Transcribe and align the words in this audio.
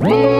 Happy 0.00 0.39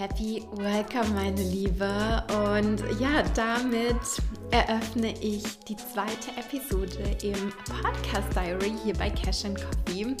Happy 0.00 0.42
Welcome, 0.52 1.10
meine 1.14 1.42
Liebe. 1.42 2.24
Und 2.48 2.82
ja, 2.98 3.22
damit 3.34 4.00
eröffne 4.50 5.12
ich 5.20 5.42
die 5.68 5.76
zweite 5.76 6.30
Episode 6.38 7.18
im 7.22 7.52
Podcast 7.66 8.34
Diary 8.34 8.72
hier 8.82 8.94
bei 8.94 9.10
Cash 9.10 9.44
and 9.44 9.58
Coffee. 9.60 10.16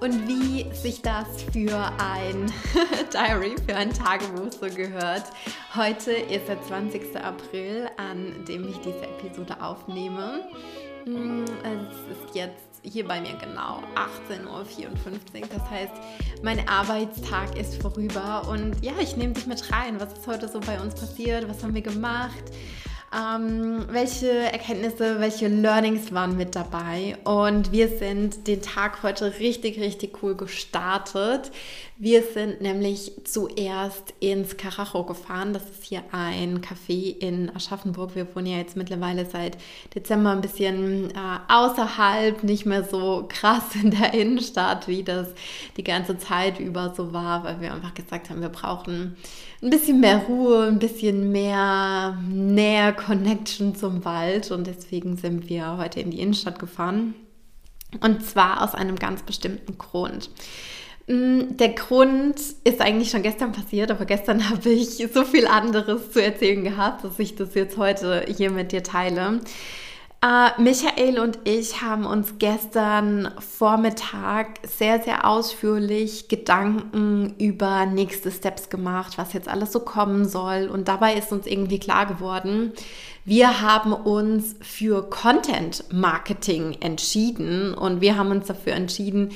Und 0.00 0.26
wie 0.26 0.74
sich 0.74 1.02
das 1.02 1.26
für 1.52 1.92
ein 1.98 2.50
Diary, 3.12 3.54
für 3.66 3.76
ein 3.76 3.92
Tagebuch 3.92 4.50
so 4.50 4.74
gehört. 4.74 5.24
Heute 5.74 6.12
ist 6.12 6.48
der 6.48 6.62
20. 6.62 7.14
April, 7.22 7.90
an 7.98 8.46
dem 8.46 8.66
ich 8.66 8.78
diese 8.78 9.02
Episode 9.02 9.60
aufnehme. 9.60 10.48
Mm, 11.04 11.44
es 11.44 12.16
ist 12.16 12.34
jetzt 12.34 12.67
hier 12.88 13.06
bei 13.06 13.20
mir 13.20 13.34
genau 13.34 13.82
18.54 13.94 14.46
Uhr. 14.46 15.48
Das 15.52 15.70
heißt, 15.70 15.92
mein 16.42 16.68
Arbeitstag 16.68 17.56
ist 17.56 17.80
vorüber 17.80 18.48
und 18.48 18.82
ja, 18.82 18.92
ich 19.00 19.16
nehme 19.16 19.34
dich 19.34 19.46
mit 19.46 19.72
rein. 19.72 20.00
Was 20.00 20.12
ist 20.12 20.26
heute 20.26 20.48
so 20.48 20.60
bei 20.60 20.80
uns 20.80 20.94
passiert? 20.94 21.48
Was 21.48 21.62
haben 21.62 21.74
wir 21.74 21.82
gemacht? 21.82 22.44
Ähm, 23.10 23.86
welche 23.88 24.30
Erkenntnisse, 24.30 25.18
welche 25.18 25.48
Learnings 25.48 26.12
waren 26.12 26.36
mit 26.36 26.54
dabei? 26.54 27.16
Und 27.24 27.72
wir 27.72 27.88
sind 27.88 28.46
den 28.46 28.60
Tag 28.60 29.02
heute 29.02 29.38
richtig, 29.38 29.80
richtig 29.80 30.22
cool 30.22 30.34
gestartet. 30.34 31.50
Wir 31.96 32.22
sind 32.22 32.60
nämlich 32.60 33.12
zuerst 33.24 34.14
ins 34.20 34.58
Karacho 34.58 35.04
gefahren. 35.04 35.54
Das 35.54 35.64
ist 35.64 35.84
hier 35.84 36.02
ein 36.12 36.60
Café 36.60 37.16
in 37.18 37.50
Aschaffenburg. 37.56 38.14
Wir 38.14 38.26
wohnen 38.36 38.46
ja 38.46 38.58
jetzt 38.58 38.76
mittlerweile 38.76 39.24
seit 39.24 39.56
Dezember 39.94 40.32
ein 40.32 40.42
bisschen 40.42 41.10
äh, 41.10 41.38
außerhalb, 41.48 42.44
nicht 42.44 42.66
mehr 42.66 42.84
so 42.84 43.24
krass 43.28 43.74
in 43.82 43.90
der 43.90 44.12
Innenstadt, 44.12 44.86
wie 44.86 45.02
das 45.02 45.28
die 45.78 45.82
ganze 45.82 46.18
Zeit 46.18 46.60
über 46.60 46.92
so 46.94 47.14
war, 47.14 47.42
weil 47.42 47.60
wir 47.62 47.72
einfach 47.72 47.94
gesagt 47.94 48.28
haben, 48.28 48.42
wir 48.42 48.50
brauchen 48.50 49.16
ein 49.60 49.70
bisschen 49.70 49.98
mehr 49.98 50.18
Ruhe, 50.18 50.68
ein 50.68 50.78
bisschen 50.78 51.32
mehr 51.32 52.16
näher 52.28 52.92
Connection 52.98 53.74
zum 53.74 54.04
Wald 54.04 54.50
und 54.50 54.66
deswegen 54.66 55.16
sind 55.16 55.48
wir 55.48 55.76
heute 55.78 56.00
in 56.00 56.10
die 56.10 56.20
Innenstadt 56.20 56.58
gefahren. 56.58 57.14
Und 58.00 58.24
zwar 58.24 58.62
aus 58.62 58.74
einem 58.74 58.96
ganz 58.96 59.22
bestimmten 59.22 59.78
Grund. 59.78 60.30
Mm, 61.06 61.56
der 61.56 61.70
Grund 61.70 62.38
ist 62.64 62.80
eigentlich 62.80 63.10
schon 63.10 63.22
gestern 63.22 63.52
passiert, 63.52 63.90
aber 63.90 64.04
gestern 64.04 64.48
habe 64.50 64.68
ich 64.68 65.08
so 65.12 65.24
viel 65.24 65.46
anderes 65.46 66.12
zu 66.12 66.22
erzählen 66.22 66.64
gehabt, 66.64 67.04
dass 67.04 67.18
ich 67.18 67.36
das 67.36 67.54
jetzt 67.54 67.78
heute 67.78 68.26
hier 68.28 68.50
mit 68.50 68.72
dir 68.72 68.82
teile. 68.82 69.40
Uh, 70.20 70.50
Michael 70.60 71.20
und 71.20 71.38
ich 71.44 71.80
haben 71.80 72.04
uns 72.04 72.38
gestern 72.40 73.30
Vormittag 73.38 74.58
sehr, 74.66 75.00
sehr 75.00 75.24
ausführlich 75.24 76.26
Gedanken 76.26 77.36
über 77.38 77.86
nächste 77.86 78.32
Steps 78.32 78.68
gemacht, 78.68 79.16
was 79.16 79.32
jetzt 79.32 79.46
alles 79.46 79.70
so 79.70 79.78
kommen 79.78 80.28
soll. 80.28 80.70
Und 80.72 80.88
dabei 80.88 81.14
ist 81.14 81.30
uns 81.30 81.46
irgendwie 81.46 81.78
klar 81.78 82.06
geworden, 82.06 82.72
wir 83.24 83.60
haben 83.60 83.92
uns 83.92 84.56
für 84.60 85.08
Content 85.08 85.84
Marketing 85.92 86.76
entschieden 86.80 87.72
und 87.74 88.00
wir 88.00 88.16
haben 88.16 88.32
uns 88.32 88.48
dafür 88.48 88.72
entschieden, 88.72 89.30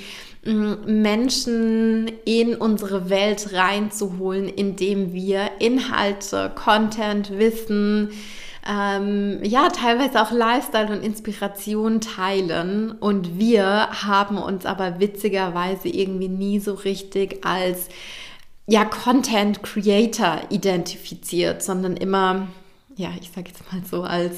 Menschen 0.45 2.11
in 2.25 2.57
unsere 2.57 3.09
Welt 3.09 3.53
reinzuholen, 3.53 4.49
indem 4.49 5.13
wir 5.13 5.49
Inhalte, 5.61 6.51
Content, 6.57 7.39
Wissen, 7.39 8.11
ähm, 8.69 9.41
ja, 9.43 9.69
teilweise 9.69 10.23
auch 10.23 10.31
Lifestyle 10.31 10.93
und 10.93 11.03
Inspiration 11.03 12.01
teilen. 12.01 12.93
Und 12.93 13.39
wir 13.39 13.89
haben 13.91 14.39
uns 14.39 14.67
aber 14.67 15.01
witzigerweise 15.01 15.89
irgendwie 15.89 16.29
nie 16.29 16.61
so 16.61 16.75
richtig 16.75 17.45
als 17.45 17.89
ja, 18.67 18.85
Content 18.85 19.63
Creator 19.63 20.41
identifiziert, 20.51 21.63
sondern 21.63 21.97
immer 21.97 22.49
ja, 22.97 23.11
ich 23.21 23.31
sage 23.31 23.49
jetzt 23.49 23.73
mal 23.73 23.83
so 23.85 24.03
als 24.03 24.37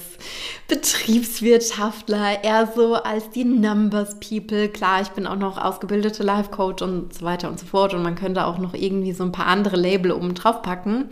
Betriebswirtschaftler, 0.68 2.44
eher 2.44 2.70
so 2.74 2.94
als 2.94 3.30
die 3.30 3.44
Numbers 3.44 4.20
People. 4.20 4.68
Klar, 4.68 5.02
ich 5.02 5.08
bin 5.08 5.26
auch 5.26 5.36
noch 5.36 5.58
ausgebildete 5.58 6.22
Life 6.22 6.50
Coach 6.50 6.82
und 6.82 7.12
so 7.12 7.24
weiter 7.24 7.48
und 7.48 7.58
so 7.58 7.66
fort 7.66 7.94
und 7.94 8.02
man 8.02 8.14
könnte 8.14 8.46
auch 8.46 8.58
noch 8.58 8.74
irgendwie 8.74 9.12
so 9.12 9.24
ein 9.24 9.32
paar 9.32 9.46
andere 9.46 9.76
Label 9.76 10.12
oben 10.12 10.34
drauf 10.34 10.62
packen. 10.62 11.08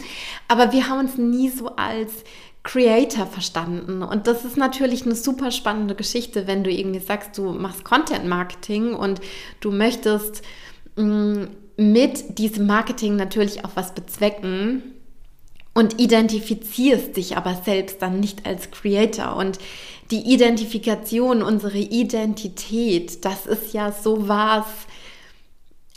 Aber 0.49 0.73
wir 0.73 0.89
haben 0.89 1.01
uns 1.01 1.19
nie 1.19 1.49
so 1.49 1.75
als 1.77 2.25
Creator 2.65 3.27
verstanden. 3.27 4.03
Und 4.03 4.27
das 4.27 4.45
ist 4.45 4.57
natürlich 4.57 5.05
eine 5.05 5.17
super 5.17 5.51
spannende 5.51 5.95
Geschichte, 5.95 6.47
wenn 6.47 6.63
du 6.63 6.71
irgendwie 6.71 7.01
sagst, 7.01 7.37
du 7.37 7.53
machst 7.53 7.85
Content 7.85 8.27
Marketing 8.27 8.95
und 8.95 9.21
du 9.61 9.73
möchtest 9.73 10.43
mm, 10.97 11.45
mit 11.77 12.39
diesem 12.39 12.67
Marketing 12.67 13.17
natürlich 13.17 13.65
auch 13.65 13.71
was 13.75 13.95
bezwecken 13.95 14.83
und 15.75 16.01
identifizierst 16.01 17.17
dich 17.17 17.37
aber 17.37 17.61
selbst 17.65 18.03
dann 18.03 18.21
nicht 18.21 18.47
als 18.47 18.71
Creator. 18.71 19.37
Und 19.37 19.59
die 20.11 20.33
Identifikation, 20.33 21.43
unsere 21.43 21.79
Identität, 21.79 23.25
das 23.25 23.47
ist 23.47 23.73
ja 23.73 23.91
so 23.91 24.29
was 24.29 24.67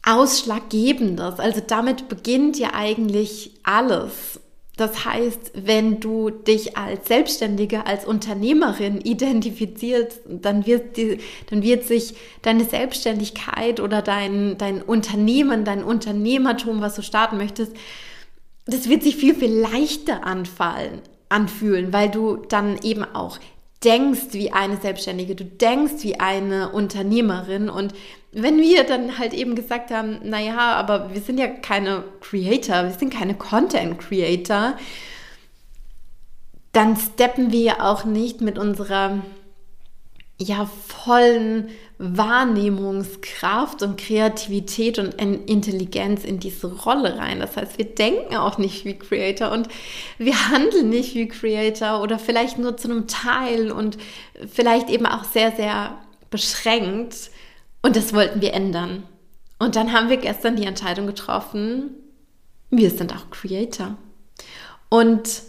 Ausschlaggebendes. 0.03 1.39
Also 1.39 1.61
damit 1.65 2.07
beginnt 2.07 2.57
ja 2.57 2.73
eigentlich 2.73 3.51
alles. 3.63 4.39
Das 4.77 5.05
heißt, 5.05 5.53
wenn 5.53 6.01
du 6.01 6.29
dich 6.29 6.75
als 6.75 7.07
Selbstständige, 7.07 7.85
als 7.85 8.05
Unternehmerin 8.05 8.99
identifizierst, 8.99 10.19
dann 10.27 10.65
wird, 10.65 10.97
die, 10.97 11.19
dann 11.49 11.63
wird 11.63 11.85
sich 11.85 12.15
deine 12.41 12.65
Selbstständigkeit 12.65 13.79
oder 13.79 14.01
dein, 14.01 14.57
dein 14.57 14.81
Unternehmen, 14.81 15.63
dein 15.63 15.83
Unternehmertum, 15.83 16.81
was 16.81 16.95
du 16.95 17.03
starten 17.03 17.37
möchtest, 17.37 17.71
das 18.65 18.89
wird 18.89 19.03
sich 19.03 19.15
viel, 19.15 19.35
viel 19.35 19.53
leichter 19.53 20.25
anfallen, 20.25 21.01
anfühlen, 21.29 21.93
weil 21.93 22.09
du 22.09 22.37
dann 22.37 22.77
eben 22.83 23.03
auch 23.03 23.39
denkst 23.83 24.31
wie 24.31 24.51
eine 24.51 24.77
Selbstständige, 24.77 25.35
du 25.35 25.45
denkst 25.45 26.03
wie 26.03 26.19
eine 26.19 26.69
Unternehmerin 26.71 27.69
und 27.69 27.93
wenn 28.37 28.61
wir 28.61 28.83
dann 28.83 29.17
halt 29.17 29.33
eben 29.33 29.55
gesagt 29.55 29.91
haben, 29.91 30.19
naja, 30.23 30.73
aber 30.73 31.13
wir 31.13 31.21
sind 31.21 31.39
ja 31.39 31.47
keine 31.47 32.03
Creator, 32.19 32.83
wir 32.83 32.91
sind 32.91 33.13
keine 33.13 33.33
Content 33.33 33.97
Creator, 33.97 34.75
dann 36.73 36.97
steppen 36.97 37.53
wir 37.53 37.81
auch 37.81 38.03
nicht 38.03 38.41
mit 38.41 38.57
unserer 38.57 39.19
ja 40.37 40.65
vollen 40.65 41.69
Wahrnehmungskraft 41.97 43.81
und 43.81 43.97
Kreativität 43.97 44.99
und 44.99 45.13
Intelligenz 45.13 46.25
in 46.25 46.41
diese 46.41 46.67
Rolle 46.67 47.17
rein. 47.17 47.39
Das 47.39 47.55
heißt, 47.55 47.77
wir 47.77 47.85
denken 47.85 48.35
auch 48.35 48.57
nicht 48.57 48.83
wie 48.83 48.99
Creator 48.99 49.49
und 49.53 49.69
wir 50.17 50.49
handeln 50.49 50.89
nicht 50.89 51.15
wie 51.15 51.29
Creator 51.29 52.01
oder 52.01 52.19
vielleicht 52.19 52.59
nur 52.59 52.75
zu 52.75 52.89
einem 52.89 53.07
Teil 53.07 53.71
und 53.71 53.97
vielleicht 54.53 54.89
eben 54.89 55.05
auch 55.05 55.23
sehr, 55.23 55.53
sehr 55.53 55.97
beschränkt. 56.29 57.31
Und 57.85 57.95
das 57.95 58.13
wollten 58.13 58.41
wir 58.41 58.55
ändern. 58.55 59.03
Und 59.59 59.75
dann 59.75 59.93
haben 59.93 60.09
wir 60.09 60.17
gestern 60.17 60.55
die 60.55 60.65
Entscheidung 60.65 61.05
getroffen, 61.05 61.91
wir 62.71 62.89
sind 62.89 63.15
auch 63.15 63.29
Creator. 63.29 63.95
Und 64.89 65.43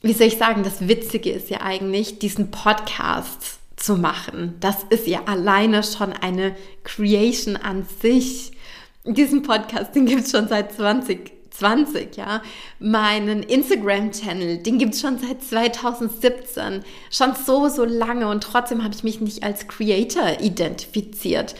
wie 0.00 0.14
soll 0.14 0.28
ich 0.28 0.38
sagen, 0.38 0.62
das 0.62 0.88
Witzige 0.88 1.30
ist 1.30 1.50
ja 1.50 1.60
eigentlich, 1.60 2.20
diesen 2.20 2.50
Podcast 2.50 3.58
zu 3.76 3.96
machen. 3.96 4.54
Das 4.60 4.82
ist 4.88 5.06
ja 5.06 5.24
alleine 5.26 5.82
schon 5.82 6.14
eine 6.14 6.56
Creation 6.84 7.56
an 7.56 7.86
sich. 8.00 8.52
Diesen 9.04 9.42
Podcast, 9.42 9.94
den 9.94 10.06
gibt 10.06 10.22
es 10.22 10.30
schon 10.30 10.48
seit 10.48 10.72
2020, 11.58 12.16
ja. 12.16 12.42
Meinen 12.78 13.42
Instagram-Channel, 13.42 14.58
den 14.58 14.78
gibt 14.78 14.94
es 14.94 15.00
schon 15.00 15.18
seit 15.18 15.42
2017. 15.42 16.84
Schon 17.10 17.34
so, 17.34 17.68
so 17.68 17.84
lange 17.84 18.28
und 18.28 18.42
trotzdem 18.42 18.84
habe 18.84 18.94
ich 18.94 19.04
mich 19.04 19.20
nicht 19.20 19.42
als 19.42 19.68
Creator 19.68 20.40
identifiziert. 20.40 21.54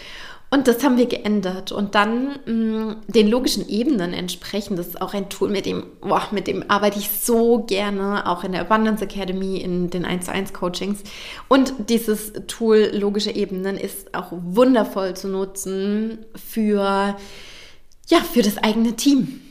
Und 0.51 0.67
das 0.67 0.83
haben 0.83 0.97
wir 0.97 1.07
geändert. 1.07 1.73
Und 1.73 1.95
dann 1.95 2.39
mh, 2.47 2.53
mm, 2.53 2.97
den 3.09 3.29
logischen 3.29 3.69
Ebenen 3.69 4.15
entsprechend, 4.15 4.79
das 4.79 4.89
ist 4.89 5.03
auch 5.03 5.13
ein 5.13 5.29
Tool, 5.29 5.51
mit 5.51 5.67
dem, 5.67 5.85
boah, 6.01 6.27
mit 6.31 6.47
dem 6.47 6.65
arbeite 6.71 6.99
ich 6.99 7.11
so 7.11 7.65
gerne, 7.65 8.27
auch 8.27 8.45
in 8.45 8.53
der 8.53 8.63
Abundance 8.63 9.05
Academy, 9.05 9.59
in 9.59 9.91
den 9.91 10.07
1 10.07 10.25
zu 10.25 10.33
1 10.33 10.55
Coachings. 10.55 11.03
Und 11.49 11.91
dieses 11.91 12.33
Tool 12.47 12.91
logische 12.95 13.31
Ebenen 13.31 13.77
ist 13.77 14.15
auch 14.15 14.29
wundervoll 14.31 15.15
zu 15.15 15.29
nutzen 15.29 16.25
für, 16.35 17.17
ja, 18.07 18.19
für 18.21 18.41
das 18.41 18.57
eigene 18.57 18.97
Team. 18.97 19.43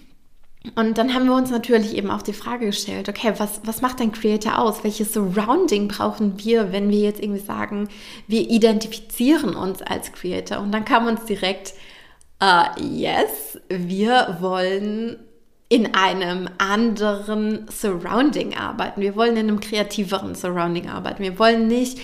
Und 0.75 0.98
dann 0.98 1.13
haben 1.13 1.25
wir 1.25 1.36
uns 1.36 1.50
natürlich 1.50 1.95
eben 1.95 2.12
auch 2.12 2.21
die 2.21 2.33
Frage 2.33 2.65
gestellt, 2.68 3.07
okay, 3.07 3.33
was, 3.38 3.62
was 3.63 3.81
macht 3.81 4.01
ein 4.01 4.12
Creator 4.12 4.59
aus? 4.59 4.83
Welches 4.83 5.13
Surrounding 5.13 5.88
brauchen 5.88 6.44
wir, 6.44 6.71
wenn 6.71 6.89
wir 6.89 7.00
jetzt 7.00 7.21
irgendwie 7.21 7.39
sagen, 7.39 7.88
wir 8.27 8.42
identifizieren 8.42 9.56
uns 9.56 9.81
als 9.81 10.12
Creator? 10.12 10.59
Und 10.59 10.71
dann 10.71 10.83
kam 10.83 11.07
uns 11.07 11.25
direkt, 11.25 11.74
uh, 12.44 12.65
yes, 12.80 13.59
wir 13.69 14.38
wollen 14.42 15.18
in 15.69 15.94
einem 15.94 16.50
anderen 16.57 17.65
Surrounding 17.69 18.56
arbeiten. 18.56 19.01
Wir 19.01 19.15
wollen 19.15 19.36
in 19.36 19.50
einem 19.50 19.59
kreativeren 19.59 20.33
Surrounding 20.33 20.89
arbeiten. 20.89 21.24
Wir 21.24 21.38
wollen 21.39 21.68
nicht 21.68 22.00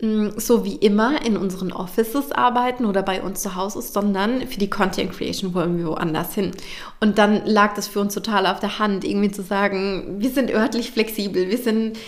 so 0.00 0.64
wie 0.64 0.76
immer 0.76 1.24
in 1.26 1.36
unseren 1.36 1.72
Offices 1.72 2.30
arbeiten 2.30 2.84
oder 2.84 3.02
bei 3.02 3.20
uns 3.20 3.42
zu 3.42 3.56
Hause, 3.56 3.82
sondern 3.82 4.46
für 4.46 4.58
die 4.58 4.70
Content 4.70 5.12
Creation 5.12 5.54
wollen 5.54 5.76
wir 5.76 5.86
woanders 5.88 6.34
hin. 6.34 6.52
Und 7.00 7.18
dann 7.18 7.44
lag 7.44 7.74
das 7.74 7.88
für 7.88 8.00
uns 8.00 8.14
total 8.14 8.46
auf 8.46 8.60
der 8.60 8.78
Hand, 8.78 9.04
irgendwie 9.04 9.32
zu 9.32 9.42
sagen, 9.42 10.20
wir 10.20 10.30
sind 10.30 10.52
örtlich 10.52 10.92
flexibel, 10.92 11.48
wir 11.48 11.58
sind 11.58 11.98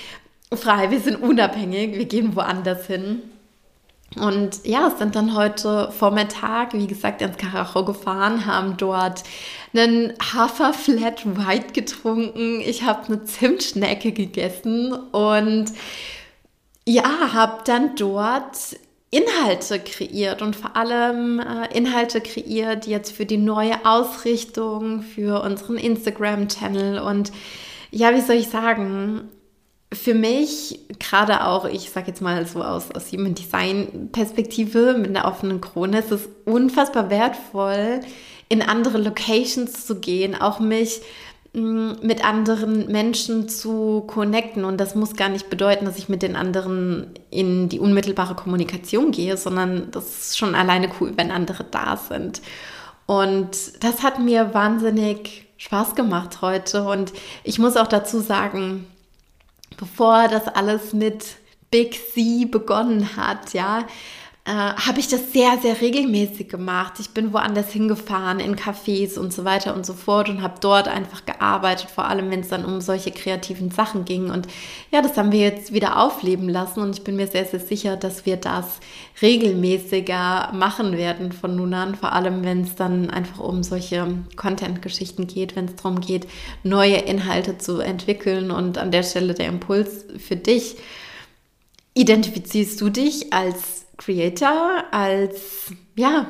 frei, 0.55 0.93
wir 0.93 1.01
sind 1.01 1.17
unabhängig, 1.17 1.99
wir 1.99 2.05
gehen 2.05 2.37
woanders 2.37 2.87
hin. 2.87 3.23
Und 4.17 4.65
ja, 4.65 4.91
sind 4.91 5.17
dann 5.17 5.37
heute 5.37 5.91
Vormittag, 5.93 6.75
wie 6.75 6.89
gesagt, 6.89 7.23
ins 7.23 7.37
Karacho 7.37 7.85
gefahren, 7.85 8.47
haben 8.47 8.77
dort 8.77 9.23
einen 9.75 10.13
Hafer 10.21 10.73
Flat 10.73 11.25
White 11.25 11.73
getrunken. 11.73 12.61
Ich 12.61 12.85
habe 12.85 13.07
eine 13.07 13.25
Zimtschnecke 13.25 14.13
gegessen 14.13 14.93
und 14.93 15.73
ja, 16.91 17.33
habe 17.33 17.63
dann 17.65 17.95
dort 17.95 18.77
Inhalte 19.13 19.79
kreiert 19.79 20.43
und 20.43 20.57
vor 20.57 20.77
allem 20.77 21.39
äh, 21.39 21.77
Inhalte 21.77 22.21
kreiert 22.21 22.87
jetzt 22.87 23.13
für 23.13 23.27
die 23.27 23.37
neue 23.37 23.85
Ausrichtung, 23.85 25.03
für 25.03 25.43
unseren 25.43 25.77
Instagram-Channel. 25.77 26.99
Und 26.99 27.31
ja, 27.93 28.15
wie 28.15 28.21
soll 28.21 28.37
ich 28.37 28.49
sagen, 28.49 29.29
für 29.93 30.15
mich, 30.15 30.81
gerade 30.99 31.47
auch, 31.47 31.65
ich 31.65 31.91
sage 31.91 32.09
jetzt 32.09 32.23
mal 32.23 32.45
so 32.47 32.63
aus, 32.63 32.91
aus 32.93 33.13
Human 33.13 33.35
Design-Perspektive 33.35 34.95
mit 34.95 35.17
einer 35.17 35.27
offenen 35.27 35.61
Krone, 35.61 36.01
ist 36.01 36.11
es 36.11 36.29
unfassbar 36.45 37.09
wertvoll, 37.09 38.01
in 38.49 38.63
andere 38.63 38.99
Locations 38.99 39.87
zu 39.87 40.01
gehen, 40.01 40.41
auch 40.41 40.59
mich 40.59 41.03
mit 41.53 42.25
anderen 42.25 42.91
Menschen 42.93 43.49
zu 43.49 44.05
connecten. 44.07 44.65
Und 44.65 44.79
das 44.79 44.95
muss 44.95 45.17
gar 45.17 45.29
nicht 45.29 45.51
bedeuten, 45.51 45.85
dass 45.85 45.99
ich 45.99 46.09
mit 46.09 46.23
den 46.23 46.37
anderen 46.37 47.13
in 47.31 47.69
die 47.69 47.81
unmittelbare 47.81 48.35
Kommunikation 48.35 49.11
gehe, 49.11 49.37
sondern 49.37 49.91
das 49.91 50.29
ist 50.29 50.39
schon 50.39 50.55
alleine 50.55 50.91
cool, 51.01 51.13
wenn 51.17 51.31
andere 51.31 51.65
da 51.65 51.97
sind. 51.97 52.41
Und 53.07 53.83
das 53.83 54.05
hat 54.05 54.21
mir 54.21 54.55
wahnsinnig 54.55 55.47
Spaß 55.57 55.97
gemacht 55.97 56.41
heute. 56.41 56.85
Und 56.85 57.13
ich 57.43 57.59
muss 57.59 57.77
auch 57.77 57.89
dazu 57.89 58.21
sagen, 58.21 58.87
bevor 59.77 60.29
das 60.29 60.47
alles 60.47 60.93
mit 60.93 61.25
Big 61.73 61.99
C 62.15 62.45
begonnen 62.45 63.17
hat, 63.17 63.53
ja, 63.53 63.85
äh, 64.51 64.75
habe 64.75 64.99
ich 64.99 65.07
das 65.07 65.33
sehr, 65.33 65.59
sehr 65.63 65.81
regelmäßig 65.81 66.49
gemacht. 66.49 66.95
Ich 66.99 67.11
bin 67.11 67.33
woanders 67.33 67.71
hingefahren, 67.71 68.41
in 68.41 68.57
Cafés 68.57 69.17
und 69.17 69.33
so 69.33 69.45
weiter 69.45 69.77
und 69.77 69.87
so 69.87 69.95
fort 69.95 70.29
und 70.29 70.43
habe 70.43 70.55
dort 70.61 70.89
einfach 70.89 71.25
gearbeitet, 71.25 71.89
vor 71.89 72.09
allem 72.09 72.33
wenn 72.33 72.41
es 72.41 72.49
dann 72.49 72.65
um 72.65 72.81
solche 72.81 73.13
kreativen 73.13 73.71
Sachen 73.71 74.05
ging. 74.05 74.29
Und 74.29 74.49
ja, 74.91 75.03
das 75.03 75.17
haben 75.17 75.31
wir 75.31 75.39
jetzt 75.39 75.73
wieder 75.73 76.03
aufleben 76.03 76.49
lassen 76.49 76.81
und 76.81 76.99
ich 76.99 77.05
bin 77.05 77.15
mir 77.15 77.29
sehr, 77.29 77.45
sehr 77.45 77.61
sicher, 77.61 77.97
dass 77.97 78.27
wir 78.27 78.39
das 78.39 78.81
regelmäßiger 79.23 80.51
machen 80.53 80.97
werden 80.97 81.31
von 81.31 81.55
nun 81.55 81.73
an, 81.73 81.95
vor 81.95 82.13
allem 82.13 82.43
wenn 82.43 82.63
es 82.63 82.75
dann 82.75 83.09
einfach 83.09 83.39
um 83.39 83.63
solche 83.63 84.17
Content-Geschichten 84.35 85.29
geht, 85.29 85.55
wenn 85.55 85.67
es 85.67 85.77
darum 85.77 86.01
geht, 86.01 86.27
neue 86.65 86.97
Inhalte 86.97 87.57
zu 87.59 87.79
entwickeln 87.79 88.51
und 88.51 88.79
an 88.79 88.91
der 88.91 89.05
Stelle 89.05 89.35
der 89.35 89.47
Impuls 89.47 90.07
für 90.19 90.35
dich. 90.35 90.75
Identifizierst 91.95 92.81
du 92.81 92.89
dich 92.89 93.33
als 93.33 93.81
Creator, 94.01 94.85
als, 94.91 95.73
ja, 95.95 96.27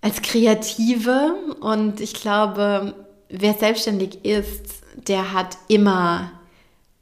als 0.00 0.22
Kreative. 0.22 1.34
Und 1.60 2.00
ich 2.00 2.14
glaube, 2.14 2.94
wer 3.28 3.54
selbstständig 3.54 4.24
ist, 4.24 4.82
der 5.08 5.32
hat 5.32 5.58
immer, 5.68 6.30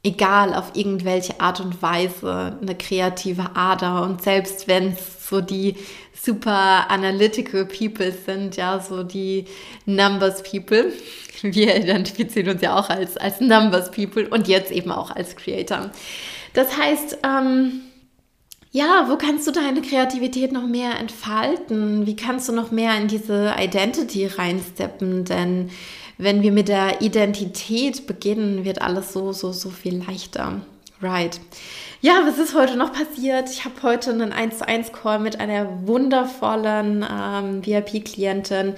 egal 0.03 0.55
auf 0.55 0.71
irgendwelche 0.73 1.39
Art 1.39 1.59
und 1.59 1.81
Weise, 1.83 2.57
eine 2.59 2.75
kreative 2.75 3.55
Ader. 3.55 4.01
Und 4.01 4.23
selbst 4.23 4.67
wenn 4.67 4.93
es 4.93 5.29
so 5.29 5.39
die 5.39 5.75
super 6.19 6.89
analytical 6.89 7.65
people 7.65 8.11
sind, 8.11 8.57
ja, 8.57 8.79
so 8.79 9.03
die 9.03 9.45
Numbers 9.85 10.41
people. 10.43 10.91
Wir 11.43 11.75
identifizieren 11.75 12.49
uns 12.49 12.61
ja 12.61 12.77
auch 12.77 12.89
als, 12.89 13.17
als 13.17 13.39
Numbers 13.39 13.91
people 13.91 14.27
und 14.29 14.47
jetzt 14.47 14.71
eben 14.71 14.91
auch 14.91 15.11
als 15.11 15.35
Creator. 15.35 15.91
Das 16.53 16.75
heißt, 16.77 17.19
ähm, 17.23 17.81
ja, 18.71 19.07
wo 19.09 19.17
kannst 19.17 19.45
du 19.47 19.51
deine 19.51 19.81
Kreativität 19.81 20.53
noch 20.53 20.65
mehr 20.65 20.97
entfalten? 20.97 22.05
Wie 22.05 22.15
kannst 22.15 22.47
du 22.47 22.53
noch 22.53 22.71
mehr 22.71 22.95
in 22.97 23.09
diese 23.09 23.53
Identity 23.59 24.27
reinsteppen? 24.27 25.25
Denn 25.25 25.69
wenn 26.17 26.41
wir 26.41 26.53
mit 26.53 26.69
der 26.69 27.01
Identität 27.01 28.07
beginnen, 28.07 28.63
wird 28.63 28.81
alles 28.81 29.11
so, 29.11 29.33
so, 29.33 29.51
so 29.51 29.69
viel 29.69 30.03
leichter. 30.07 30.61
Right. 31.01 31.41
Ja, 31.99 32.23
was 32.25 32.37
ist 32.37 32.55
heute 32.55 32.77
noch 32.77 32.93
passiert? 32.93 33.49
Ich 33.49 33.65
habe 33.65 33.75
heute 33.81 34.11
einen 34.11 34.31
1 34.31 34.59
zu 34.59 34.67
1 34.67 34.93
Call 34.93 35.19
mit 35.19 35.39
einer 35.39 35.87
wundervollen 35.87 37.03
ähm, 37.03 37.65
VIP-Klientin 37.65 38.75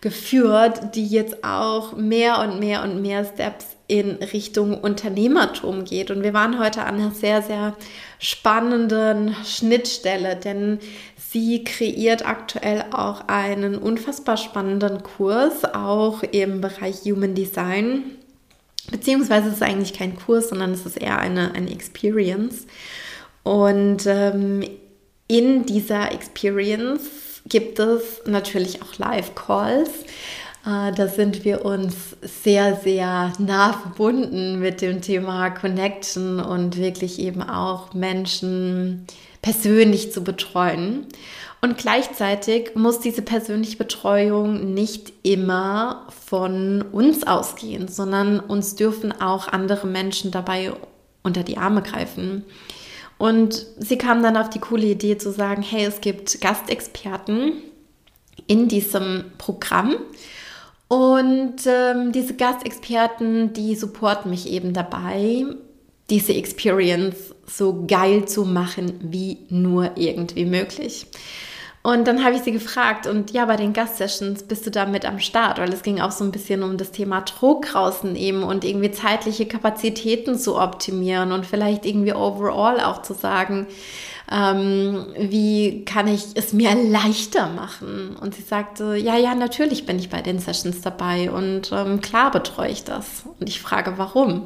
geführt, 0.00 0.94
die 0.94 1.06
jetzt 1.06 1.44
auch 1.44 1.94
mehr 1.94 2.40
und 2.40 2.60
mehr 2.60 2.82
und 2.82 3.02
mehr 3.02 3.24
Steps 3.24 3.75
in 3.88 4.16
Richtung 4.16 4.78
Unternehmertum 4.78 5.84
geht. 5.84 6.10
Und 6.10 6.22
wir 6.22 6.34
waren 6.34 6.58
heute 6.58 6.82
an 6.82 6.96
einer 6.96 7.10
sehr, 7.12 7.42
sehr 7.42 7.76
spannenden 8.18 9.34
Schnittstelle, 9.44 10.36
denn 10.36 10.78
sie 11.30 11.64
kreiert 11.64 12.26
aktuell 12.26 12.84
auch 12.92 13.28
einen 13.28 13.76
unfassbar 13.76 14.36
spannenden 14.36 15.02
Kurs, 15.02 15.64
auch 15.64 16.22
im 16.22 16.60
Bereich 16.60 17.02
Human 17.04 17.34
Design. 17.34 18.02
Beziehungsweise 18.90 19.48
ist 19.48 19.56
es 19.56 19.62
eigentlich 19.62 19.94
kein 19.94 20.16
Kurs, 20.16 20.48
sondern 20.48 20.72
es 20.72 20.86
ist 20.86 20.96
eher 20.96 21.18
eine, 21.18 21.54
eine 21.54 21.70
Experience. 21.70 22.66
Und 23.42 24.06
ähm, 24.06 24.64
in 25.28 25.66
dieser 25.66 26.12
Experience 26.12 27.02
gibt 27.48 27.78
es 27.78 28.22
natürlich 28.26 28.82
auch 28.82 28.98
Live-Calls. 28.98 29.90
Äh, 30.66 30.92
da 30.92 31.06
sind 31.06 31.44
wir 31.44 31.64
uns 31.64 32.16
sehr, 32.20 32.76
sehr 32.76 33.32
nah 33.38 33.72
verbunden 33.72 34.58
mit 34.58 34.82
dem 34.82 35.00
Thema 35.00 35.50
Connection 35.50 36.40
und 36.40 36.76
wirklich 36.76 37.20
eben 37.20 37.42
auch 37.42 37.94
Menschen 37.94 39.06
persönlich 39.42 40.12
zu 40.12 40.24
betreuen. 40.24 41.06
Und 41.62 41.78
gleichzeitig 41.78 42.74
muss 42.74 43.00
diese 43.00 43.22
persönliche 43.22 43.76
Betreuung 43.76 44.74
nicht 44.74 45.12
immer 45.22 46.06
von 46.26 46.82
uns 46.82 47.26
ausgehen, 47.26 47.88
sondern 47.88 48.40
uns 48.40 48.74
dürfen 48.74 49.12
auch 49.20 49.48
andere 49.48 49.86
Menschen 49.86 50.30
dabei 50.30 50.72
unter 51.22 51.44
die 51.44 51.56
Arme 51.56 51.82
greifen. 51.82 52.44
Und 53.18 53.66
sie 53.78 53.96
kam 53.96 54.22
dann 54.22 54.36
auf 54.36 54.50
die 54.50 54.58
coole 54.58 54.86
Idee 54.86 55.16
zu 55.16 55.32
sagen, 55.32 55.62
hey, 55.62 55.86
es 55.86 56.00
gibt 56.00 56.40
Gastexperten 56.40 57.52
in 58.46 58.68
diesem 58.68 59.24
Programm 59.38 59.96
und 60.88 61.56
ähm, 61.66 62.12
diese 62.12 62.34
Gastexperten, 62.34 63.52
die 63.52 63.74
supporten 63.74 64.30
mich 64.30 64.48
eben 64.50 64.72
dabei, 64.72 65.44
diese 66.10 66.34
Experience 66.34 67.34
so 67.46 67.84
geil 67.86 68.26
zu 68.26 68.44
machen 68.44 68.94
wie 69.02 69.38
nur 69.48 69.96
irgendwie 69.96 70.44
möglich. 70.44 71.06
Und 71.86 72.08
dann 72.08 72.24
habe 72.24 72.34
ich 72.34 72.42
sie 72.42 72.50
gefragt 72.50 73.06
und 73.06 73.30
ja, 73.30 73.44
bei 73.44 73.54
den 73.54 73.72
Gastsessions 73.72 74.42
bist 74.42 74.66
du 74.66 74.72
da 74.72 74.86
mit 74.86 75.04
am 75.04 75.20
Start, 75.20 75.60
weil 75.60 75.72
es 75.72 75.84
ging 75.84 76.00
auch 76.00 76.10
so 76.10 76.24
ein 76.24 76.32
bisschen 76.32 76.64
um 76.64 76.78
das 76.78 76.90
Thema 76.90 77.20
Druck 77.20 77.76
rausnehmen 77.76 78.42
und 78.42 78.64
irgendwie 78.64 78.90
zeitliche 78.90 79.46
Kapazitäten 79.46 80.36
zu 80.36 80.58
optimieren 80.58 81.30
und 81.30 81.46
vielleicht 81.46 81.86
irgendwie 81.86 82.12
overall 82.12 82.80
auch 82.80 83.02
zu 83.02 83.14
sagen, 83.14 83.68
ähm, 84.32 85.06
wie 85.16 85.84
kann 85.84 86.08
ich 86.08 86.24
es 86.34 86.52
mir 86.52 86.74
leichter 86.74 87.50
machen? 87.50 88.16
Und 88.20 88.34
sie 88.34 88.42
sagte, 88.42 88.96
ja, 88.96 89.16
ja, 89.16 89.36
natürlich 89.36 89.86
bin 89.86 90.00
ich 90.00 90.10
bei 90.10 90.22
den 90.22 90.40
Sessions 90.40 90.80
dabei 90.80 91.30
und 91.30 91.70
ähm, 91.70 92.00
klar 92.00 92.32
betreue 92.32 92.72
ich 92.72 92.82
das. 92.82 93.22
Und 93.38 93.48
ich 93.48 93.60
frage, 93.60 93.92
warum? 93.96 94.42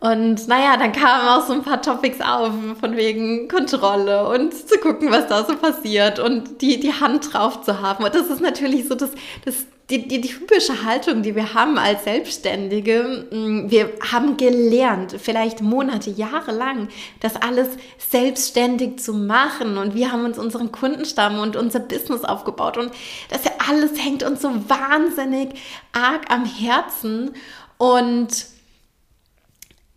Und 0.00 0.48
naja, 0.48 0.78
dann 0.78 0.92
kamen 0.92 1.28
auch 1.28 1.46
so 1.46 1.52
ein 1.52 1.62
paar 1.62 1.82
Topics 1.82 2.22
auf, 2.22 2.52
von 2.80 2.96
wegen 2.96 3.48
Kontrolle 3.48 4.26
und 4.28 4.54
zu 4.54 4.78
gucken, 4.78 5.10
was 5.10 5.26
da 5.26 5.44
so 5.44 5.54
passiert 5.56 6.18
und 6.18 6.62
die, 6.62 6.80
die 6.80 6.94
Hand 6.94 7.32
drauf 7.32 7.60
zu 7.62 7.82
haben. 7.82 8.04
Und 8.04 8.14
das 8.14 8.28
ist 8.28 8.40
natürlich 8.40 8.88
so 8.88 8.94
das, 8.94 9.10
das 9.44 9.66
die, 9.90 10.06
die, 10.06 10.20
die 10.20 10.28
typische 10.28 10.84
Haltung, 10.84 11.22
die 11.22 11.34
wir 11.34 11.52
haben 11.52 11.76
als 11.76 12.04
Selbstständige, 12.04 13.26
mm, 13.30 13.70
wir 13.70 13.92
haben 14.10 14.36
gelernt, 14.36 15.16
vielleicht 15.18 15.60
Monate, 15.60 16.10
Jahre 16.10 16.52
lang, 16.52 16.88
das 17.18 17.36
alles 17.36 17.68
selbstständig 17.98 19.00
zu 19.00 19.12
machen. 19.12 19.76
Und 19.76 19.94
wir 19.94 20.12
haben 20.12 20.24
uns 20.24 20.38
unseren 20.38 20.70
Kundenstamm 20.72 21.40
und 21.40 21.56
unser 21.56 21.80
Business 21.80 22.24
aufgebaut. 22.24 22.78
Und 22.78 22.92
das 23.30 23.40
alles 23.68 24.02
hängt 24.02 24.22
uns 24.22 24.42
so 24.42 24.48
wahnsinnig 24.68 25.50
arg 25.92 26.30
am 26.30 26.44
Herzen. 26.44 27.32
Und 27.76 28.28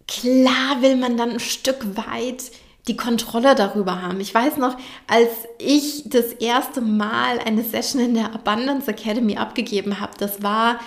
klar 0.07 0.81
will 0.81 0.95
man 0.95 1.17
dann 1.17 1.31
ein 1.31 1.39
Stück 1.39 1.95
weit 1.95 2.51
die 2.88 2.98
Kontrolle 2.98 3.55
darüber 3.55 4.01
haben. 4.01 4.19
Ich 4.19 4.33
weiß 4.33 4.57
noch, 4.57 4.75
als 5.07 5.29
ich 5.57 6.03
das 6.05 6.33
erste 6.33 6.81
Mal 6.81 7.39
eine 7.39 7.63
Session 7.63 8.01
in 8.01 8.13
der 8.13 8.33
Abundance 8.33 8.91
Academy 8.91 9.38
abgegeben 9.38 10.00
habe, 10.00 10.13
das 10.17 10.43
war 10.43 10.79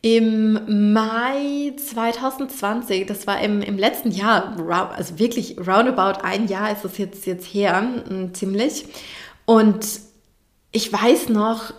im 0.00 0.92
Mai 0.92 1.72
2020, 1.76 3.06
das 3.06 3.26
war 3.26 3.40
im, 3.40 3.62
im 3.62 3.78
letzten 3.78 4.10
Jahr, 4.10 4.54
also 4.94 5.18
wirklich 5.18 5.56
roundabout 5.58 6.22
ein 6.22 6.46
Jahr 6.46 6.72
ist 6.72 6.84
es 6.84 6.98
jetzt, 6.98 7.24
jetzt 7.26 7.46
her, 7.46 7.80
mm, 7.80 8.34
ziemlich. 8.34 8.84
Und 9.46 9.86
ich 10.72 10.92
weiß 10.92 11.30
noch, 11.30 11.72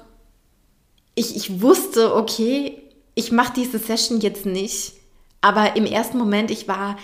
ich, 1.13 1.36
ich 1.36 1.62
wusste, 1.62 2.15
okay, 2.15 2.82
ich 3.13 3.32
mache 3.32 3.54
diese 3.56 3.80
Session 3.80 4.20
jetzt 4.20 4.46
nicht. 4.46 4.94
Aber 5.42 5.75
im 5.75 5.86
ersten 5.86 6.18
Moment, 6.18 6.51
ich 6.51 6.68
war 6.68 6.98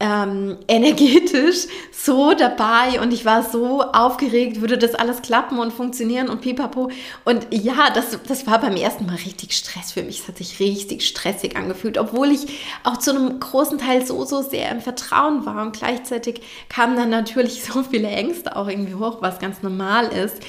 ähm, 0.00 0.56
energetisch 0.66 1.66
so 1.92 2.32
dabei 2.32 3.00
und 3.00 3.12
ich 3.12 3.26
war 3.26 3.42
so 3.42 3.82
aufgeregt, 3.82 4.62
würde 4.62 4.78
das 4.78 4.94
alles 4.94 5.20
klappen 5.20 5.58
und 5.58 5.72
funktionieren 5.72 6.30
und 6.30 6.40
pipapo. 6.40 6.90
Und 7.26 7.46
ja, 7.50 7.90
das, 7.90 8.18
das 8.26 8.46
war 8.46 8.60
beim 8.60 8.76
ersten 8.76 9.04
Mal 9.04 9.16
richtig 9.16 9.52
Stress 9.52 9.92
für 9.92 10.02
mich. 10.02 10.20
Es 10.20 10.28
hat 10.28 10.38
sich 10.38 10.58
richtig 10.58 11.06
stressig 11.06 11.56
angefühlt, 11.56 11.98
obwohl 11.98 12.30
ich 12.30 12.46
auch 12.82 12.96
zu 12.96 13.10
einem 13.10 13.38
großen 13.38 13.78
Teil 13.78 14.04
so, 14.04 14.24
so 14.24 14.40
sehr 14.40 14.70
im 14.70 14.80
Vertrauen 14.80 15.44
war. 15.44 15.62
Und 15.62 15.76
gleichzeitig 15.76 16.40
kamen 16.70 16.96
dann 16.96 17.10
natürlich 17.10 17.62
so 17.70 17.82
viele 17.82 18.08
Ängste 18.08 18.56
auch 18.56 18.68
irgendwie 18.68 18.94
hoch, 18.94 19.18
was 19.20 19.38
ganz 19.38 19.62
normal 19.62 20.06
ist. 20.06 20.42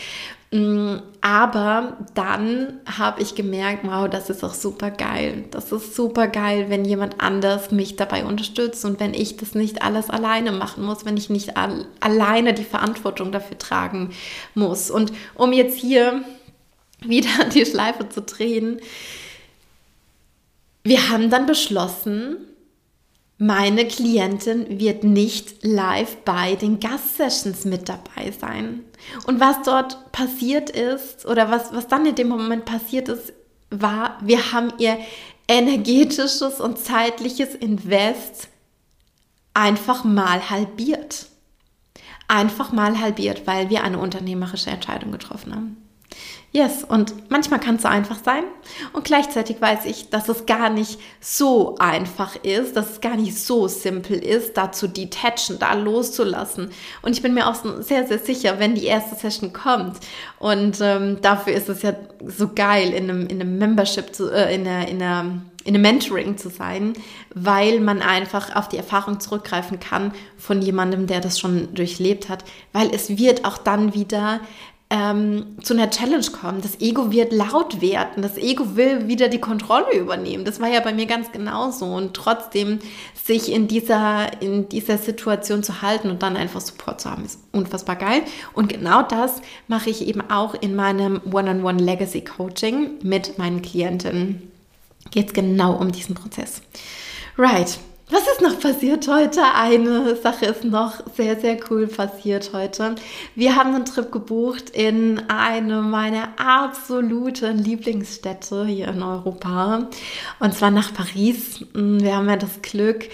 Mm, 0.54 0.98
aber 1.22 1.98
dann 2.14 2.82
habe 2.86 3.22
ich 3.22 3.36
gemerkt, 3.36 3.86
wow, 3.86 4.10
das 4.10 4.30
ist 4.30 4.44
auch 4.44 4.54
super 4.54 4.92
geil. 4.92 5.46
Das 5.52 5.72
ist 5.72 5.96
super 5.96 6.28
geil, 6.28 6.66
wenn 6.68 6.84
jemand 6.84 7.22
anders 7.22 7.72
mich 7.72 7.96
dabei 7.96 8.26
unterstützt 8.26 8.84
und 8.84 9.00
wenn 9.00 9.14
ich 9.14 9.38
das 9.38 9.56
nicht 9.56 9.82
alles 9.82 10.10
alleine 10.10 10.52
machen 10.52 10.84
muss, 10.84 11.06
wenn 11.06 11.16
ich 11.16 11.30
nicht 11.30 11.56
al 11.56 11.86
alleine 12.02 12.54
die 12.54 12.66
Verantwortung 12.66 13.32
dafür 13.32 13.58
tragen 13.58 14.12
muss. 14.54 14.92
Und 14.92 15.14
um 15.36 15.54
jetzt 15.54 15.78
hier 15.78 16.22
wieder 17.00 17.46
die 17.54 17.66
Schleife 17.66 18.10
zu 18.10 18.22
drehen, 18.22 18.82
wir 20.84 21.10
haben 21.10 21.30
dann 21.30 21.46
beschlossen, 21.46 22.38
meine 23.42 23.88
Klientin 23.88 24.80
wird 24.80 25.04
nicht 25.04 25.64
live 25.64 26.18
bei 26.18 26.54
den 26.54 26.80
Gastsessions 26.80 27.66
mit 27.66 27.90
dabei 27.90 28.30
sein. 28.40 28.84
Und 29.26 29.40
was 29.40 29.64
dort 29.64 30.12
passiert 30.12 30.70
ist 30.70 31.26
oder 31.26 31.50
was, 31.50 31.74
was 31.74 31.88
dann 31.88 32.06
in 32.06 32.14
dem 32.14 32.28
Moment 32.28 32.66
passiert 32.66 33.10
ist, 33.10 33.34
war, 33.72 34.20
wir 34.22 34.52
haben 34.52 34.72
ihr 34.78 34.96
energetisches 35.48 36.62
und 36.62 36.78
zeitliches 36.78 37.56
Invest 37.56 38.48
einfach 39.56 40.04
mal 40.04 40.52
halbiert. 40.52 41.26
Einfach 42.28 42.72
mal 42.72 43.00
halbiert, 43.00 43.48
weil 43.48 43.72
wir 43.72 43.84
eine 43.84 43.98
unternehmerische 43.98 44.70
Entscheidung 44.70 45.12
getroffen 45.12 45.56
haben. 45.56 45.78
Yes, 46.54 46.84
und 46.84 47.32
manchmal 47.32 47.62
kann 47.62 47.76
es 47.76 47.84
so 47.84 47.88
einfach 47.88 48.18
sein. 48.26 48.44
Und 48.92 49.06
gleichzeitig 49.06 49.62
weiß 49.62 49.86
ich, 49.86 50.10
dass 50.10 50.28
es 50.28 50.46
gar 50.46 50.70
nicht 50.70 51.00
so 51.22 51.78
einfach 51.80 52.36
ist, 52.44 52.76
dass 52.76 52.92
es 52.92 53.02
gar 53.02 53.16
nicht 53.16 53.40
so 53.40 53.70
simpel 53.70 54.18
ist, 54.20 54.58
da 54.58 54.74
zu 54.74 54.90
detachen, 54.90 55.60
da 55.60 55.74
loszulassen. 55.76 56.72
Und 57.04 57.14
ich 57.14 57.22
bin 57.22 57.34
mir 57.34 57.48
auch 57.48 57.56
sehr, 57.80 58.06
sehr 58.06 58.20
sicher, 58.20 58.60
wenn 58.60 58.76
die 58.76 58.84
erste 58.84 59.16
Session 59.16 59.54
kommt. 59.54 59.98
Und 60.40 60.80
ähm, 60.82 61.22
dafür 61.22 61.54
ist 61.54 61.70
es 61.70 61.84
ja 61.84 61.96
so 62.28 62.50
geil, 62.54 62.90
in 62.90 63.10
einem, 63.10 63.28
in 63.28 63.40
einem 63.40 63.58
Membership, 63.58 64.14
zu, 64.14 64.30
äh, 64.30 64.54
in, 64.54 64.68
einer, 64.68 64.90
in, 64.90 65.02
einer, 65.02 65.42
in 65.64 65.76
einem 65.76 65.82
Mentoring 65.84 66.38
zu 66.38 66.50
sein, 66.50 66.96
weil 67.34 67.80
man 67.80 68.02
einfach 68.02 68.58
auf 68.58 68.68
die 68.68 68.78
Erfahrung 68.78 69.22
zurückgreifen 69.22 69.80
kann 69.80 70.12
von 70.38 70.62
jemandem, 70.62 71.08
der 71.08 71.22
das 71.22 71.40
schon 71.40 71.74
durchlebt 71.74 72.28
hat. 72.28 72.44
Weil 72.74 72.94
es 72.94 73.18
wird 73.18 73.46
auch 73.46 73.58
dann 73.58 73.94
wieder 73.94 74.42
ähm, 74.92 75.56
zu 75.64 75.74
einer 75.74 75.90
Challenge 75.90 76.26
kommen. 76.42 76.62
Das 76.62 76.82
Ego 76.82 77.12
wird 77.12 77.32
laut 77.32 77.80
werden. 77.82 78.22
Das 78.22 78.38
Ego 78.38 78.76
will 78.76 79.08
wieder 79.08 79.30
die 79.30 79.40
Kontrolle 79.40 79.98
übernehmen. 79.98 80.44
Das 80.44 80.60
war 80.60 80.68
ja 80.68 80.82
bei 80.82 80.94
mir 80.94 81.06
ganz 81.06 81.32
genauso. 81.32 81.86
Und 81.86 82.14
trotzdem 82.14 82.80
sich 83.24 83.54
in 83.54 83.70
dieser, 83.70 84.42
in 84.42 84.68
dieser 84.68 84.98
Situation 84.98 85.64
zu 85.64 85.82
halten 85.82 86.10
und 86.10 86.22
dann 86.22 86.36
einfach 86.36 86.60
Support 86.60 87.00
zu 87.00 87.10
haben, 87.10 87.24
ist 87.24 87.40
unfassbar 87.54 87.96
geil. 87.96 88.22
Und 88.52 88.68
genau 88.68 89.02
das 89.02 89.42
mache 89.70 89.90
ich 89.90 90.06
eben 90.06 90.30
auch 90.30 90.56
in 90.56 90.76
meinem 90.76 91.22
One-on-One 91.26 91.62
-on 91.62 91.78
-One 91.78 91.82
Legacy 91.82 92.22
Coaching 92.22 93.00
mit 93.02 93.38
meinen 93.38 93.62
Klienten. 93.62 94.52
Geht 95.10 95.28
es 95.28 95.34
genau 95.34 95.74
um 95.74 95.94
diesen 95.94 96.16
Prozess. 96.16 96.62
Right. 97.38 97.80
Was 98.14 98.28
ist 98.28 98.42
noch 98.42 98.60
passiert 98.60 99.08
heute? 99.08 99.42
Eine 99.56 100.18
Sache 100.18 100.48
ist 100.48 100.66
noch 100.66 100.96
sehr, 101.16 101.40
sehr 101.40 101.58
cool 101.70 101.88
passiert 101.88 102.52
heute. 102.52 102.96
Wir 103.36 103.56
haben 103.56 103.74
einen 103.74 103.86
Trip 103.86 104.12
gebucht 104.12 104.70
in 104.72 105.30
eine 105.30 105.82
meiner 105.82 106.28
absoluten 106.36 107.58
Lieblingsstädte 107.58 108.66
hier 108.66 108.90
in 108.90 109.02
Europa. 109.02 109.88
Und 110.42 110.54
zwar 110.54 110.72
nach 110.72 110.94
Paris. 110.94 111.66
Wir 111.74 112.18
haben 112.18 112.28
ja 112.28 112.36
das 112.36 112.62
Glück, 112.62 113.08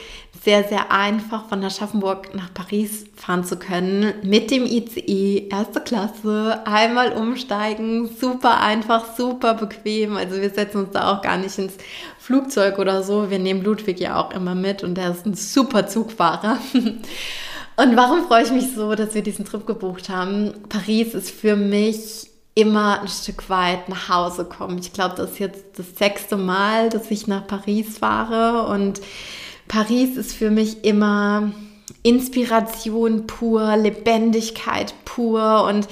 sehr, 0.44 0.63
sehr 0.63 0.92
einfach 0.92 1.48
von 1.48 1.63
Aschaffenburg 1.63 2.34
nach 2.34 2.54
Paris 2.54 3.06
fahren 3.16 3.44
zu 3.44 3.58
können. 3.58 4.13
Mit 4.24 4.50
dem 4.50 4.66
ICE, 4.66 5.48
erste 5.50 5.82
Klasse, 5.82 6.62
einmal 6.66 7.12
umsteigen, 7.12 8.10
super 8.20 8.62
einfach, 8.62 9.16
super 9.16 9.54
bequem. 9.54 10.18
Also 10.18 10.42
wir 10.42 10.50
setzen 10.50 10.86
uns 10.86 10.92
da 10.92 11.12
auch 11.12 11.22
gar 11.22 11.38
nicht 11.38 11.58
ins 11.58 11.74
Flugzeug 12.28 12.78
oder 12.78 13.04
so. 13.04 13.30
Wir 13.30 13.40
nehmen 13.40 13.64
Ludwig 13.64 14.02
ja 14.02 14.22
auch 14.22 14.32
immer 14.32 14.54
mit 14.54 14.84
und 14.84 14.96
der 14.96 15.12
ist 15.12 15.26
ein 15.26 15.34
super 15.34 15.88
Zugfahrer. 15.88 16.58
Und 17.80 17.96
warum 17.96 18.26
freue 18.26 18.42
ich 18.42 18.52
mich 18.52 18.74
so, 18.74 18.96
dass 18.96 19.14
wir 19.14 19.22
diesen 19.22 19.46
Trip 19.46 19.68
gebucht 19.68 20.10
haben? 20.10 20.52
Paris 20.68 21.14
ist 21.14 21.30
für 21.30 21.56
mich 21.56 22.28
immer 22.56 23.02
ein 23.02 23.08
Stück 23.08 23.52
weit 23.52 23.88
nach 23.88 24.10
Hause 24.10 24.46
kommen. 24.46 24.80
Ich 24.80 24.94
glaube, 24.94 25.14
das 25.16 25.34
ist 25.34 25.40
jetzt 25.40 25.64
das 25.76 25.96
sechste 25.96 26.38
Mal, 26.38 26.90
dass 26.90 27.12
ich 27.12 27.28
nach 27.28 27.46
Paris 27.46 28.00
fahre 28.00 28.68
und 28.74 29.00
Paris 29.68 30.18
ist 30.18 30.34
für 30.34 30.50
mich 30.50 30.84
immer 30.86 31.52
Inspiration 32.02 33.28
pur, 33.28 33.78
Lebendigkeit 33.78 34.96
pur 35.06 35.64
und 35.66 35.88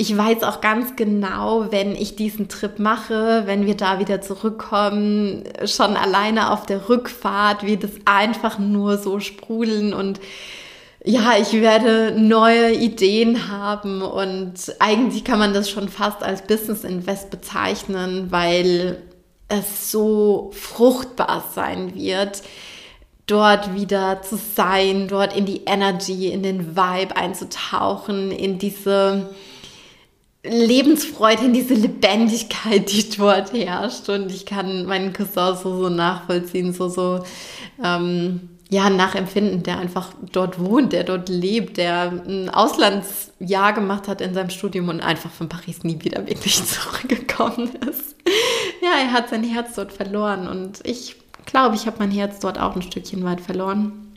ich 0.00 0.16
weiß 0.16 0.44
auch 0.44 0.60
ganz 0.60 0.94
genau, 0.94 1.72
wenn 1.72 1.96
ich 1.96 2.14
diesen 2.14 2.48
Trip 2.48 2.78
mache, 2.78 3.42
wenn 3.46 3.66
wir 3.66 3.76
da 3.76 3.98
wieder 3.98 4.20
zurückkommen, 4.20 5.42
schon 5.64 5.96
alleine 5.96 6.52
auf 6.52 6.66
der 6.66 6.88
Rückfahrt, 6.88 7.66
wird 7.66 7.82
es 7.82 7.90
einfach 8.04 8.60
nur 8.60 8.98
so 8.98 9.18
sprudeln 9.18 9.92
und 9.92 10.20
ja, 11.04 11.36
ich 11.40 11.52
werde 11.52 12.14
neue 12.16 12.74
Ideen 12.74 13.48
haben 13.48 14.02
und 14.02 14.54
eigentlich 14.78 15.24
kann 15.24 15.40
man 15.40 15.52
das 15.52 15.68
schon 15.68 15.88
fast 15.88 16.22
als 16.22 16.46
Business 16.46 16.84
Invest 16.84 17.30
bezeichnen, 17.30 18.30
weil 18.30 19.02
es 19.48 19.90
so 19.90 20.50
fruchtbar 20.52 21.44
sein 21.54 21.94
wird 21.94 22.42
dort 23.26 23.74
wieder 23.74 24.22
zu 24.22 24.36
sein, 24.36 25.06
dort 25.06 25.36
in 25.36 25.44
die 25.44 25.64
Energy, 25.66 26.28
in 26.28 26.42
den 26.42 26.76
Vibe 26.76 27.16
einzutauchen, 27.16 28.30
in 28.30 28.58
diese 28.58 29.28
Lebensfreude, 30.44 31.46
in 31.46 31.52
diese 31.52 31.74
Lebendigkeit, 31.74 32.90
die 32.92 33.08
dort 33.16 33.52
herrscht. 33.52 34.08
Und 34.08 34.30
ich 34.30 34.46
kann 34.46 34.86
meinen 34.86 35.12
Cousin 35.12 35.56
so, 35.56 35.76
so 35.76 35.88
nachvollziehen, 35.88 36.72
so, 36.72 36.88
so, 36.88 37.24
ähm, 37.82 38.48
ja, 38.70 38.90
nachempfinden, 38.90 39.62
der 39.62 39.78
einfach 39.78 40.12
dort 40.32 40.60
wohnt, 40.60 40.92
der 40.92 41.04
dort 41.04 41.28
lebt, 41.28 41.78
der 41.78 42.12
ein 42.26 42.50
Auslandsjahr 42.50 43.72
gemacht 43.72 44.08
hat 44.08 44.20
in 44.20 44.34
seinem 44.34 44.50
Studium 44.50 44.88
und 44.90 45.00
einfach 45.00 45.30
von 45.30 45.48
Paris 45.48 45.84
nie 45.84 45.98
wieder 46.04 46.26
wirklich 46.26 46.62
zurückgekommen 46.66 47.70
ist. 47.88 48.14
Ja, 48.82 48.90
er 49.00 49.12
hat 49.12 49.30
sein 49.30 49.42
Herz 49.42 49.74
dort 49.74 49.92
verloren 49.92 50.46
und 50.46 50.80
ich 50.84 51.16
glaube, 51.46 51.76
ich 51.76 51.86
habe 51.86 51.96
mein 51.98 52.10
Herz 52.10 52.40
dort 52.40 52.60
auch 52.60 52.76
ein 52.76 52.82
Stückchen 52.82 53.24
weit 53.24 53.40
verloren. 53.40 54.07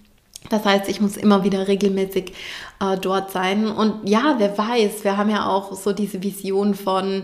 Das 0.50 0.65
heißt, 0.65 0.89
ich 0.89 1.00
muss 1.00 1.17
immer 1.17 1.43
wieder 1.43 1.67
regelmäßig 1.67 2.33
äh, 2.79 2.98
dort 2.98 3.31
sein. 3.31 3.67
Und 3.67 4.07
ja, 4.07 4.36
wer 4.38 4.57
weiß, 4.57 5.03
wir 5.03 5.17
haben 5.17 5.29
ja 5.29 5.48
auch 5.48 5.74
so 5.74 5.93
diese 5.93 6.24
Vision 6.24 6.74
von 6.74 7.24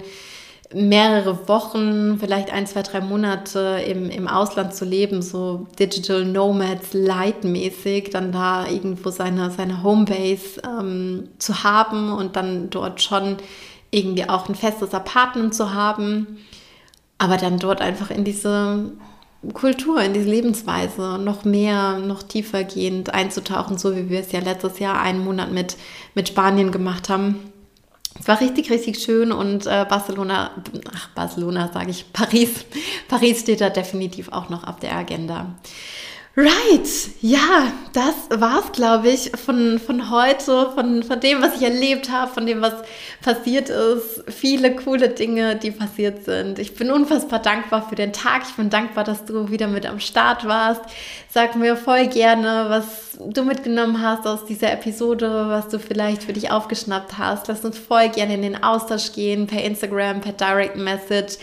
mehrere 0.74 1.48
Wochen, 1.48 2.18
vielleicht 2.20 2.52
ein, 2.52 2.68
zwei, 2.68 2.84
drei 2.84 3.00
Monate 3.00 3.82
im, 3.88 4.10
im 4.10 4.28
Ausland 4.28 4.74
zu 4.74 4.84
leben, 4.84 5.22
so 5.22 5.68
Digital 5.80 6.26
Nomads 6.26 6.94
Light-mäßig, 6.94 8.10
dann 8.10 8.32
da 8.32 8.68
irgendwo 8.68 9.10
seine, 9.10 9.50
seine 9.52 9.82
Homebase 9.82 10.62
ähm, 10.66 11.30
zu 11.40 11.64
haben 11.64 12.12
und 12.12 12.36
dann 12.36 12.70
dort 12.70 13.02
schon 13.02 13.38
irgendwie 13.92 14.28
auch 14.28 14.50
ein 14.50 14.56
festes 14.56 14.94
Apartment 14.94 15.56
zu 15.56 15.74
haben, 15.74 16.38
aber 17.18 17.38
dann 17.38 17.60
dort 17.60 17.82
einfach 17.82 18.12
in 18.12 18.26
diese 18.26 18.92
Kultur, 19.54 20.02
in 20.02 20.14
diese 20.14 20.30
Lebensweise 20.30 21.20
noch 21.20 21.46
mehr, 21.46 22.00
noch 22.00 22.24
tiefergehend 22.24 23.14
einzutauchen, 23.14 23.78
so 23.78 23.96
wie 23.96 24.10
wir 24.10 24.20
es 24.20 24.32
ja 24.32 24.40
letztes 24.40 24.80
Jahr 24.80 25.00
einen 25.00 25.24
Monat 25.24 25.52
mit, 25.52 25.78
mit 26.16 26.28
Spanien 26.28 26.72
gemacht 26.72 27.10
haben. 27.10 27.52
Es 28.20 28.28
war 28.28 28.42
richtig, 28.42 28.72
richtig 28.72 29.00
schön 29.00 29.32
und 29.32 29.68
äh, 29.68 29.86
Barcelona, 29.88 30.52
ach 30.94 31.10
Barcelona 31.10 31.70
sage 31.72 31.92
ich, 31.92 32.12
Paris, 32.14 32.66
Paris 33.08 33.42
steht 33.42 33.62
da 33.62 33.70
definitiv 33.70 34.30
auch 34.30 34.50
noch 34.50 34.66
auf 34.66 34.80
der 34.80 34.96
Agenda. 34.96 35.56
Right, 36.40 36.88
ja, 37.22 37.74
das 37.94 38.14
war's, 38.30 38.72
glaube 38.72 39.10
ich, 39.10 39.32
von, 39.44 39.80
von 39.80 40.12
heute, 40.12 40.70
von, 40.76 41.02
von 41.02 41.20
dem, 41.20 41.42
was 41.42 41.56
ich 41.56 41.64
erlebt 41.64 42.12
habe, 42.12 42.32
von 42.32 42.46
dem, 42.46 42.62
was 42.62 42.76
passiert 43.24 43.70
ist. 43.70 44.24
Viele 44.28 44.76
coole 44.76 45.10
Dinge, 45.10 45.56
die 45.56 45.72
passiert 45.72 46.26
sind. 46.26 46.60
Ich 46.60 46.76
bin 46.76 46.92
unfassbar 46.92 47.40
dankbar 47.40 47.90
für 47.90 47.96
den 47.96 48.14
Tag. 48.14 48.44
Ich 48.48 48.54
bin 48.54 48.70
dankbar, 48.70 49.04
dass 49.04 49.26
du 49.26 49.50
wieder 49.50 49.68
mit 49.68 49.88
am 49.88 50.00
Start 50.00 50.46
warst. 50.48 50.82
Sag 51.28 51.56
mir 51.56 51.76
voll 51.76 52.06
gerne, 52.06 52.68
was 52.70 53.07
du 53.20 53.44
mitgenommen 53.44 54.02
hast 54.02 54.28
aus 54.28 54.46
dieser 54.46 54.72
Episode, 54.72 55.46
was 55.48 55.68
du 55.70 55.80
vielleicht 55.80 56.24
für 56.24 56.34
dich 56.34 56.52
aufgeschnappt 56.52 57.18
hast. 57.18 57.48
Lass 57.48 57.66
uns 57.66 57.78
voll 57.78 58.10
gerne 58.10 58.36
in 58.36 58.42
den 58.42 58.64
Austausch 58.64 59.14
gehen, 59.14 59.48
per 59.48 59.64
Instagram, 59.64 60.22
per 60.22 60.34
Direct 60.34 60.76
Message 60.76 61.38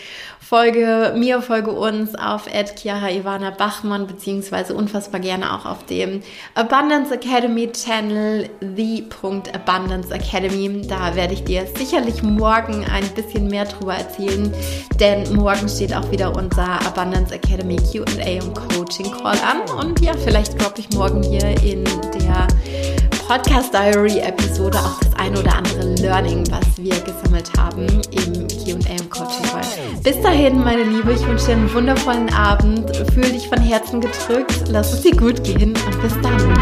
Folge 0.47 1.15
mir, 1.17 1.41
folge 1.41 1.71
uns 1.71 2.13
auf 2.13 2.43
Chiara 2.45 3.09
Ivana 3.09 3.49
Bachmann, 3.49 4.05
beziehungsweise 4.05 4.75
unfassbar 4.75 5.19
gerne 5.19 5.51
auch 5.51 5.65
auf 5.65 5.83
dem 5.87 6.21
Abundance 6.53 7.11
Academy 7.15 7.71
Channel, 7.71 8.47
the.abundance 8.61 10.13
Academy. 10.13 10.83
Da 10.87 11.15
werde 11.15 11.33
ich 11.33 11.43
dir 11.45 11.65
sicherlich 11.75 12.21
morgen 12.21 12.85
ein 12.85 13.07
bisschen 13.15 13.47
mehr 13.47 13.65
drüber 13.65 13.95
erzählen, 13.95 14.53
denn 14.99 15.33
morgen 15.33 15.67
steht 15.67 15.95
auch 15.95 16.11
wieder 16.11 16.35
unser 16.35 16.79
Abundance 16.85 17.33
Academy 17.33 17.77
QA 17.77 18.43
und 18.45 18.53
Coaching 18.53 19.11
Call 19.13 19.39
an. 19.39 19.67
Und 19.79 19.99
ja, 20.01 20.13
vielleicht 20.13 20.61
droppe 20.61 20.81
ich 20.81 20.91
morgen 20.91 21.23
hier 21.23 21.55
in 21.65 21.83
der 21.83 22.47
Podcast 23.27 23.73
Diary 23.73 24.19
Episode 24.19 24.77
auch 24.77 24.99
das 24.99 25.15
ein 25.15 25.35
oder 25.35 25.55
andere 25.55 25.95
Learning, 25.95 26.43
was 26.51 26.65
wir 26.77 26.93
gesammelt 26.99 27.51
haben 27.57 27.87
im 28.11 28.47
QA 28.47 28.91
und 28.91 29.09
Coaching 29.09 29.45
Call. 29.51 29.63
Bis 30.03 30.21
dahin, 30.21 30.63
meine 30.63 30.83
Liebe, 30.83 31.13
ich 31.13 31.25
wünsche 31.27 31.47
dir 31.47 31.53
einen 31.53 31.73
wundervollen 31.73 32.31
Abend. 32.33 32.95
Fühl 33.13 33.31
dich 33.31 33.47
von 33.47 33.59
Herzen 33.59 33.99
gedrückt. 33.99 34.65
Lass 34.69 34.93
es 34.93 35.01
dir 35.01 35.15
gut 35.15 35.43
gehen 35.43 35.73
und 35.87 36.01
bis 36.01 36.13
dann. 36.21 36.55